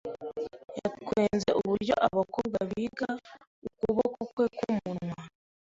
[0.79, 3.09] Yatwenze uburyo abakobwa biga,
[3.67, 5.21] ukuboko kwe kumunwa.